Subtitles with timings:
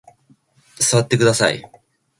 [0.79, 1.61] 座ってください。